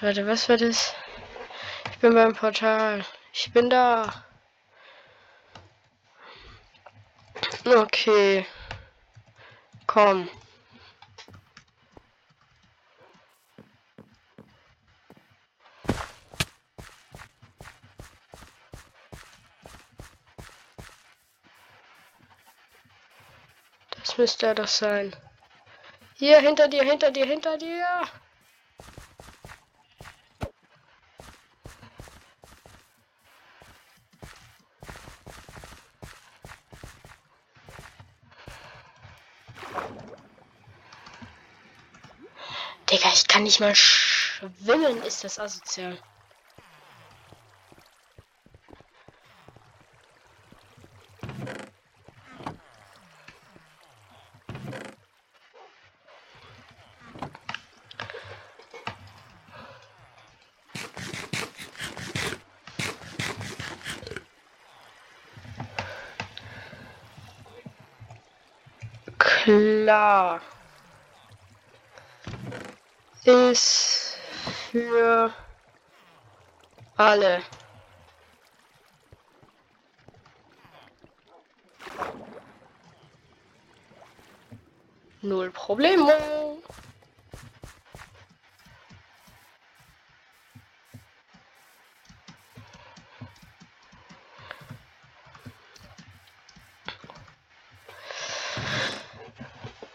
Warte, 0.00 0.26
was 0.26 0.48
war 0.48 0.56
das? 0.56 0.96
Ich 1.92 1.98
bin 1.98 2.14
beim 2.14 2.34
Portal. 2.34 3.04
Ich 3.32 3.52
bin 3.52 3.70
da. 3.70 4.12
Okay. 7.64 8.44
Komm. 9.86 10.28
Müsste 24.22 24.54
das 24.54 24.78
sein. 24.78 25.16
Hier, 26.14 26.38
hinter 26.38 26.68
dir, 26.68 26.84
hinter 26.84 27.10
dir, 27.10 27.26
hinter 27.26 27.58
dir. 27.58 27.84
Digga, 42.88 43.08
ich 43.12 43.26
kann 43.26 43.42
nicht 43.42 43.58
mal 43.58 43.74
schwimmen, 43.74 45.02
ist 45.02 45.24
das 45.24 45.40
asozial. 45.40 45.98
Klar 69.44 70.40
ist 73.52 74.16
für 74.70 75.30
alle. 76.96 77.42
Null 85.20 85.50
Probleme. 85.50 86.14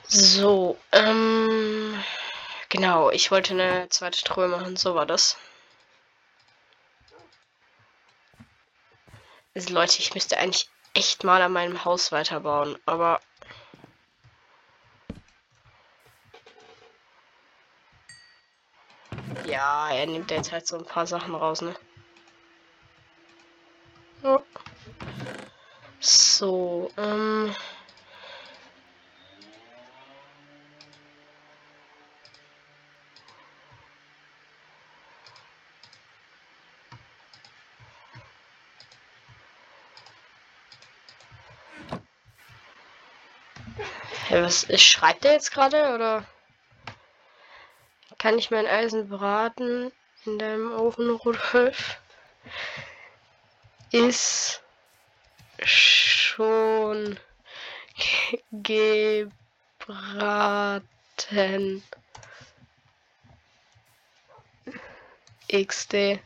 So, 0.08 0.78
ähm. 0.92 2.04
Genau, 2.70 3.07
ich 3.18 3.32
wollte 3.32 3.54
eine 3.54 3.90
zweite 3.90 4.24
Truhe 4.24 4.48
machen, 4.48 4.78
so 4.78 4.94
war 4.94 5.08
das. 5.08 5.38
Also 9.56 9.74
Leute, 9.74 9.98
ich 9.98 10.14
müsste 10.14 10.38
eigentlich 10.38 10.70
echt 10.94 11.24
mal 11.24 11.42
an 11.42 11.52
meinem 11.52 11.84
Haus 11.84 12.12
weiterbauen, 12.12 12.78
aber... 12.86 13.20
Ja, 19.48 19.90
er 19.90 20.06
nimmt 20.06 20.30
jetzt 20.30 20.52
halt 20.52 20.68
so 20.68 20.78
ein 20.78 20.86
paar 20.86 21.08
Sachen 21.08 21.34
raus, 21.34 21.62
ne? 21.62 21.76
So, 26.00 26.92
ähm... 26.98 27.56
Hey, 44.27 44.27
was 44.44 44.64
ist, 44.64 44.84
schreibt 44.84 45.26
er 45.26 45.34
jetzt 45.34 45.52
gerade 45.52 45.94
oder 45.94 46.24
kann 48.18 48.38
ich 48.38 48.52
mein 48.52 48.66
Eisen 48.66 49.10
braten 49.10 49.92
in 50.26 50.40
deinem 50.40 50.72
Ofen, 50.74 51.10
Rudolf? 51.10 51.98
Ist 53.92 54.62
schon 55.64 57.20
gebraten. 58.52 59.32
XD. 65.50 66.20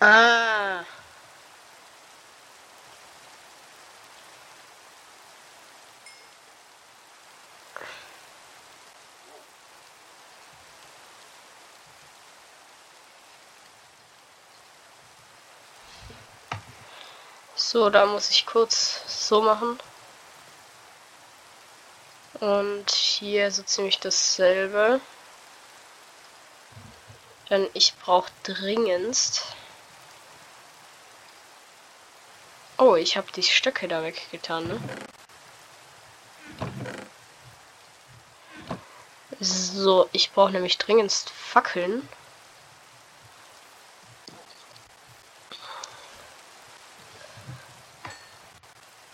Ah. 0.00 0.84
So, 17.68 17.90
da 17.90 18.06
muss 18.06 18.30
ich 18.30 18.46
kurz 18.46 19.00
so 19.08 19.42
machen. 19.42 19.76
Und 22.38 22.88
hier 22.92 23.50
so 23.50 23.64
ziemlich 23.64 23.98
dasselbe. 23.98 25.00
Denn 27.50 27.68
ich 27.74 27.96
brauche 27.96 28.30
dringendst. 28.44 29.42
Oh, 32.78 32.94
ich 32.94 33.16
habe 33.16 33.32
die 33.32 33.42
Stöcke 33.42 33.88
da 33.88 34.04
weggetan, 34.04 34.68
ne? 34.68 34.80
So, 39.40 40.08
ich 40.12 40.30
brauche 40.30 40.52
nämlich 40.52 40.78
dringendst 40.78 41.30
Fackeln. 41.30 42.08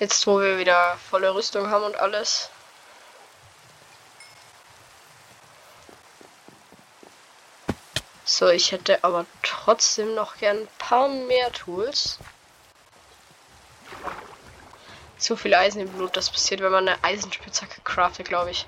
Jetzt, 0.02 0.26
wo 0.26 0.40
wir 0.40 0.58
wieder 0.58 0.96
volle 0.96 1.32
Rüstung 1.32 1.70
haben 1.70 1.84
und 1.84 1.94
alles. 1.94 2.50
So, 8.24 8.48
ich 8.48 8.72
hätte 8.72 9.04
aber 9.04 9.26
trotzdem 9.44 10.16
noch 10.16 10.38
gern 10.38 10.62
ein 10.62 10.68
paar 10.78 11.06
mehr 11.06 11.52
Tools. 11.52 12.18
Zu 15.18 15.36
viel 15.36 15.54
Eisen 15.54 15.82
im 15.82 15.92
Blut, 15.92 16.16
das 16.16 16.30
passiert, 16.30 16.62
wenn 16.62 16.72
man 16.72 16.88
eine 16.88 17.04
Eisenspitzhacke 17.04 17.80
craftet, 17.82 18.26
glaube 18.26 18.50
ich. 18.50 18.66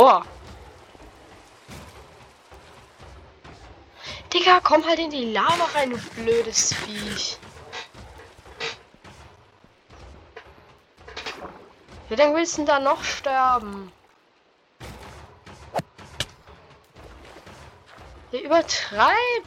Oh. 0.00 0.22
Digga, 4.32 4.60
komm 4.60 4.86
halt 4.86 5.00
in 5.00 5.10
die 5.10 5.32
Lava 5.32 5.64
rein, 5.74 5.90
du 5.90 5.98
blödes 6.14 6.72
Viech. 6.72 7.36
Wie 12.08 12.14
lange 12.14 12.36
willst 12.36 12.54
du 12.54 12.56
denn 12.58 12.66
da 12.66 12.78
noch 12.78 13.02
sterben? 13.02 13.92
Ihr 18.30 18.42
übertreib! 18.42 19.44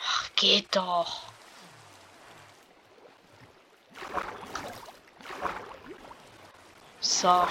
Ach, 0.00 0.30
geht 0.34 0.74
doch. 0.74 1.22
So. 7.00 7.46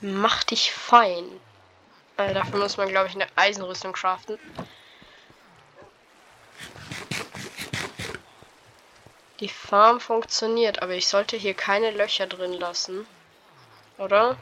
Mach 0.00 0.44
dich 0.44 0.72
fein. 0.72 1.24
Äh, 2.16 2.32
dafür 2.32 2.58
muss 2.58 2.76
man, 2.76 2.88
glaube 2.88 3.08
ich, 3.08 3.14
eine 3.14 3.28
Eisenrüstung 3.36 3.92
craften. 3.92 4.38
Die 9.40 9.48
Farm 9.48 10.00
funktioniert, 10.00 10.82
aber 10.82 10.92
ich 10.92 11.06
sollte 11.06 11.36
hier 11.36 11.54
keine 11.54 11.90
Löcher 11.90 12.26
drin 12.26 12.52
lassen. 12.52 13.06
Oder? 13.98 14.36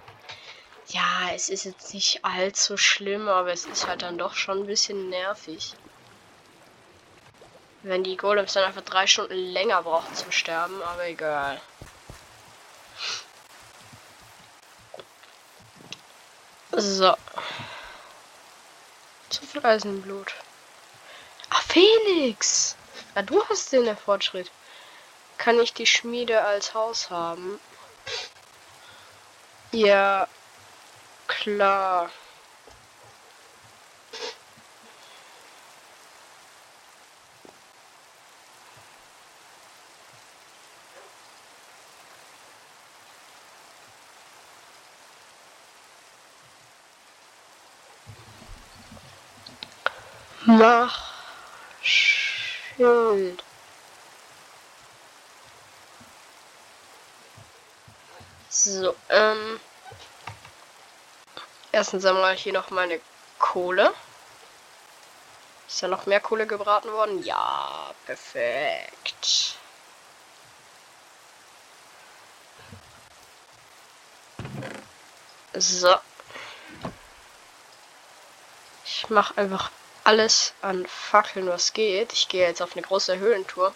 Ja, 0.88 1.30
es 1.34 1.48
ist 1.48 1.64
jetzt 1.64 1.92
nicht 1.92 2.24
allzu 2.24 2.76
schlimm, 2.76 3.28
aber 3.28 3.52
es 3.52 3.64
ist 3.66 3.86
halt 3.86 4.02
dann 4.02 4.18
doch 4.18 4.34
schon 4.34 4.60
ein 4.60 4.66
bisschen 4.66 5.08
nervig. 5.08 5.74
Wenn 7.82 8.02
die 8.02 8.16
Golems 8.16 8.54
dann 8.54 8.64
einfach 8.64 8.82
drei 8.82 9.06
Stunden 9.06 9.34
länger 9.34 9.82
brauchen 9.82 10.14
zum 10.14 10.32
Sterben, 10.32 10.82
aber 10.82 11.06
egal. 11.06 11.60
So. 16.80 17.16
Zu 19.30 19.44
viel 19.44 19.66
Eisenblut. 19.66 20.32
Ach, 21.50 21.62
Felix! 21.62 22.76
Ja, 23.16 23.22
du 23.22 23.44
hast 23.48 23.72
den 23.72 23.96
Fortschritt. 23.96 24.52
Kann 25.38 25.58
ich 25.58 25.74
die 25.74 25.86
Schmiede 25.86 26.44
als 26.44 26.74
Haus 26.74 27.10
haben? 27.10 27.58
Ja, 29.72 30.28
klar. 31.26 32.10
Mach 50.48 51.12
Schild. 51.82 53.44
So, 58.48 58.96
ähm. 59.10 59.60
Erstens 61.70 62.02
sammle 62.02 62.34
ich 62.34 62.44
hier 62.44 62.54
noch 62.54 62.70
meine 62.70 62.98
Kohle. 63.38 63.92
Ist 65.66 65.82
ja 65.82 65.88
noch 65.88 66.06
mehr 66.06 66.20
Kohle 66.20 66.46
gebraten 66.46 66.90
worden? 66.92 67.22
Ja, 67.22 67.92
perfekt. 68.06 69.58
So. 75.52 75.94
Ich 78.86 79.10
mache 79.10 79.36
einfach 79.36 79.70
alles 80.08 80.54
an 80.62 80.86
Fackeln, 80.86 81.48
was 81.48 81.74
geht. 81.74 82.14
Ich 82.14 82.30
gehe 82.30 82.46
jetzt 82.46 82.62
auf 82.62 82.72
eine 82.72 82.80
große 82.80 83.18
Höhlentour. 83.18 83.74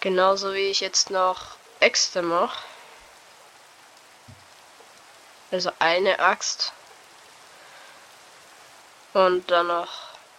Genauso 0.00 0.54
wie 0.54 0.70
ich 0.70 0.80
jetzt 0.80 1.10
noch 1.10 1.56
Äxte 1.80 2.22
mache. 2.22 2.58
Also 5.50 5.70
eine 5.80 6.18
Axt. 6.18 6.72
Und 9.12 9.50
dann 9.50 9.66
noch, 9.66 9.92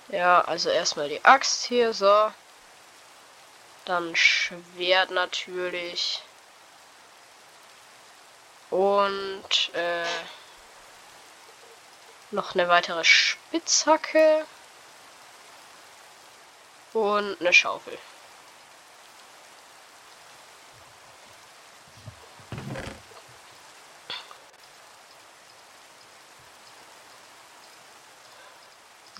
ja, 0.08 0.42
also 0.42 0.72
erstmal 0.72 1.08
die 1.08 1.24
Axt 1.24 1.66
hier, 1.66 1.94
so. 1.94 2.34
Dann 3.86 4.16
Schwert 4.16 5.12
natürlich. 5.12 6.24
Und, 8.72 9.70
äh, 9.76 10.04
noch 12.34 12.56
eine 12.56 12.68
weitere 12.68 13.04
Spitzhacke 13.04 14.46
und 16.94 17.40
eine 17.40 17.54
Schaufel. 17.54 17.98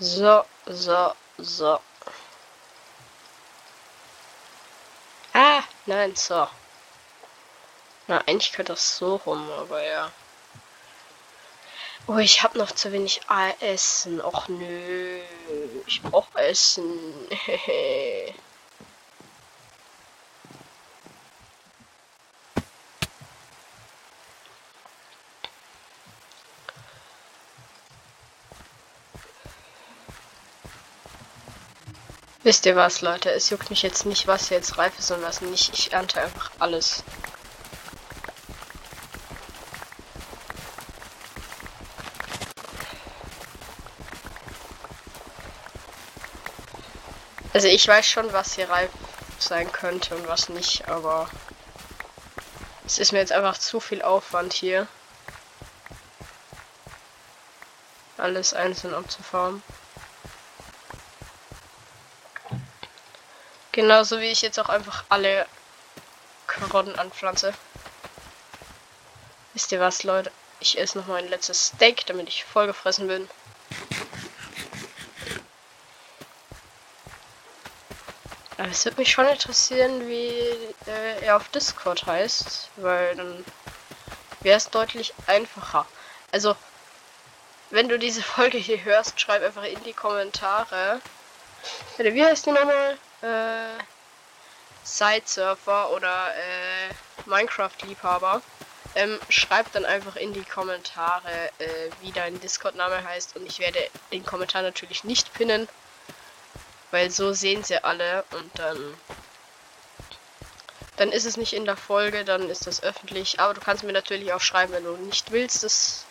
So, 0.00 0.44
so, 0.66 1.14
so. 1.38 1.80
Ah, 5.32 5.62
nein, 5.86 6.14
so. 6.16 6.48
Na, 8.06 8.18
eigentlich 8.26 8.52
könnte 8.52 8.72
das 8.72 8.98
so 8.98 9.16
rum, 9.16 9.50
aber 9.50 9.82
ja. 9.82 10.12
Oh, 12.06 12.18
ich 12.18 12.42
habe 12.42 12.58
noch 12.58 12.70
zu 12.72 12.92
wenig 12.92 13.22
Essen. 13.60 14.20
Och 14.20 14.48
nö. 14.48 15.20
Ich 15.86 16.02
brauche 16.02 16.38
Essen. 16.38 16.98
Wisst 32.44 32.66
ihr 32.66 32.76
was, 32.76 33.00
Leute? 33.00 33.30
Es 33.30 33.48
juckt 33.48 33.70
mich 33.70 33.80
jetzt 33.80 34.04
nicht, 34.04 34.26
was 34.26 34.50
jetzt 34.50 34.76
reif 34.76 34.98
ist 34.98 35.10
und 35.10 35.22
was 35.22 35.40
nicht. 35.40 35.72
Ich 35.72 35.94
ernte 35.94 36.20
einfach 36.20 36.50
alles. 36.58 37.02
Also 47.54 47.68
ich 47.68 47.86
weiß 47.86 48.04
schon, 48.04 48.32
was 48.32 48.54
hier 48.54 48.68
reif 48.68 48.90
sein 49.38 49.70
könnte 49.70 50.16
und 50.16 50.26
was 50.26 50.48
nicht, 50.48 50.88
aber 50.88 51.30
es 52.84 52.98
ist 52.98 53.12
mir 53.12 53.20
jetzt 53.20 53.30
einfach 53.30 53.56
zu 53.56 53.78
viel 53.78 54.02
Aufwand 54.02 54.52
hier. 54.52 54.88
Alles 58.18 58.54
einzeln 58.54 58.92
abzufahren. 58.92 59.62
Genauso 63.70 64.18
wie 64.18 64.32
ich 64.32 64.42
jetzt 64.42 64.58
auch 64.58 64.68
einfach 64.68 65.04
alle 65.08 65.46
Karotten 66.48 66.98
anpflanze. 66.98 67.54
Wisst 69.52 69.70
ihr 69.70 69.78
was, 69.78 70.02
Leute? 70.02 70.32
Ich 70.58 70.76
esse 70.76 70.98
noch 70.98 71.06
mein 71.06 71.28
letztes 71.28 71.66
Steak, 71.66 72.04
damit 72.06 72.28
ich 72.28 72.44
vollgefressen 72.44 73.06
bin. 73.06 73.30
Aber 78.64 78.72
es 78.72 78.86
würde 78.86 78.96
mich 78.96 79.12
schon 79.12 79.26
interessieren, 79.26 80.08
wie 80.08 80.38
äh, 80.86 81.20
er 81.20 81.36
auf 81.36 81.50
Discord 81.50 82.06
heißt, 82.06 82.70
weil 82.76 83.14
dann 83.14 83.44
wäre 84.40 84.56
es 84.56 84.70
deutlich 84.70 85.12
einfacher. 85.26 85.84
Also, 86.32 86.56
wenn 87.68 87.90
du 87.90 87.98
diese 87.98 88.22
Folge 88.22 88.56
hier 88.56 88.82
hörst, 88.82 89.20
schreib 89.20 89.42
einfach 89.42 89.64
in 89.64 89.84
die 89.84 89.92
Kommentare. 89.92 91.02
Wie 91.98 92.24
heißt 92.24 92.46
die 92.46 92.52
nochmal? 92.52 92.96
Äh, 93.20 93.82
Sidesurfer 94.82 95.90
oder 95.90 96.34
äh, 96.34 97.28
Minecraft-Liebhaber. 97.28 98.40
Ähm, 98.94 99.20
schreib 99.28 99.70
dann 99.72 99.84
einfach 99.84 100.16
in 100.16 100.32
die 100.32 100.44
Kommentare, 100.44 101.50
äh, 101.58 101.90
wie 102.00 102.12
dein 102.12 102.40
Discord-Name 102.40 103.04
heißt 103.04 103.36
und 103.36 103.44
ich 103.44 103.58
werde 103.58 103.90
den 104.10 104.24
Kommentar 104.24 104.62
natürlich 104.62 105.04
nicht 105.04 105.34
pinnen. 105.34 105.68
Weil 106.94 107.10
so 107.10 107.32
sehen 107.32 107.64
sie 107.64 107.82
alle 107.82 108.24
und 108.30 108.56
dann. 108.56 108.94
Dann 110.96 111.10
ist 111.10 111.24
es 111.24 111.36
nicht 111.36 111.52
in 111.52 111.64
der 111.64 111.76
Folge, 111.76 112.24
dann 112.24 112.48
ist 112.48 112.68
das 112.68 112.84
öffentlich. 112.84 113.40
Aber 113.40 113.52
du 113.52 113.60
kannst 113.60 113.82
mir 113.82 113.90
natürlich 113.90 114.32
auch 114.32 114.40
schreiben, 114.40 114.74
wenn 114.74 114.84
du 114.84 114.92
nicht 114.98 115.32
willst, 115.32 115.64
dass 115.64 116.04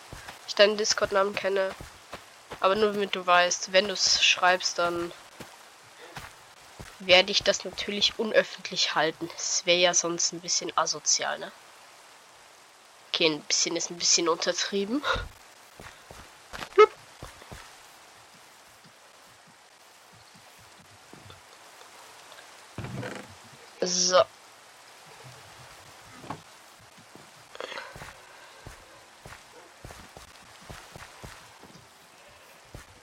ich 0.45 0.55
deinen 0.55 0.75
Discord-Namen 0.75 1.35
kenne. 1.35 1.73
Aber 2.59 2.75
nur 2.75 2.91
damit 2.91 3.15
du 3.15 3.25
weißt, 3.25 3.71
wenn 3.71 3.87
du 3.87 3.93
es 3.93 4.25
schreibst, 4.25 4.77
dann 4.77 5.13
werde 6.99 7.31
ich 7.31 7.43
das 7.43 7.63
natürlich 7.63 8.19
unöffentlich 8.19 8.93
halten. 8.93 9.29
Es 9.37 9.65
wäre 9.65 9.79
ja 9.79 9.93
sonst 9.93 10.33
ein 10.33 10.41
bisschen 10.41 10.77
asozial, 10.77 11.39
ne? 11.39 11.49
Okay, 13.07 13.27
ein 13.27 13.41
bisschen 13.43 13.77
ist 13.77 13.89
ein 13.89 13.99
bisschen 13.99 14.27
untertrieben. 14.27 15.01
So. 23.85 24.23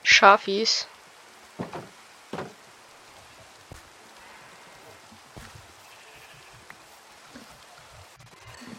Schafis. 0.03 0.87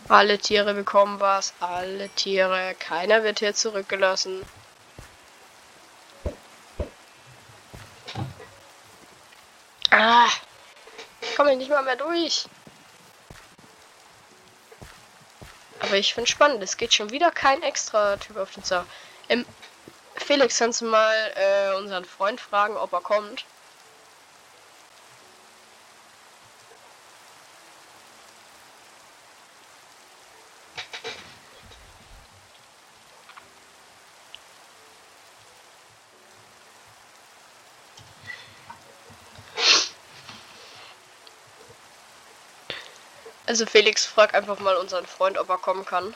Alle 0.07 0.37
Tiere 0.39 0.73
bekommen 0.73 1.19
was. 1.19 1.53
Alle 1.59 2.09
Tiere. 2.09 2.75
Keiner 2.79 3.23
wird 3.23 3.39
hier 3.39 3.53
zurückgelassen. 3.55 4.43
Ah 9.89 10.29
komme 11.51 11.59
nicht 11.59 11.69
mal 11.69 11.83
mehr 11.83 11.97
durch. 11.97 12.45
Aber 15.81 15.95
ich 15.95 16.13
finde 16.13 16.29
spannend. 16.29 16.63
Es 16.63 16.77
geht 16.77 16.93
schon 16.93 17.09
wieder 17.09 17.29
kein 17.29 17.61
extra 17.61 18.15
Typ 18.15 18.37
auf 18.37 18.51
den 18.51 18.63
Server. 18.63 18.87
Ähm, 19.27 19.45
Felix, 20.15 20.59
kannst 20.59 20.79
du 20.79 20.85
mal 20.85 21.13
äh, 21.35 21.75
unseren 21.75 22.05
Freund 22.05 22.39
fragen, 22.39 22.77
ob 22.77 22.93
er 22.93 23.01
kommt? 23.01 23.43
Also 43.51 43.65
Felix, 43.65 44.05
frag 44.05 44.33
einfach 44.33 44.59
mal 44.59 44.77
unseren 44.77 45.05
Freund, 45.05 45.37
ob 45.37 45.49
er 45.49 45.57
kommen 45.57 45.83
kann. 45.83 46.15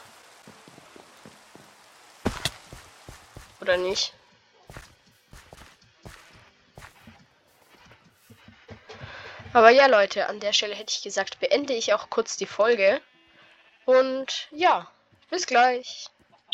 Oder 3.60 3.76
nicht. 3.76 4.14
Aber 9.52 9.70
ja, 9.70 9.88
Leute, 9.88 10.30
an 10.30 10.40
der 10.40 10.54
Stelle 10.54 10.76
hätte 10.76 10.94
ich 10.96 11.04
gesagt, 11.04 11.42
beende 11.42 11.74
ich 11.74 11.94
auch 11.94 12.10
kurz 12.10 12.38
die 12.38 12.46
Folge. 12.46 13.02
Und 13.84 14.48
ja, 14.52 14.90
bis 15.30 15.46
gleich. 15.46 16.08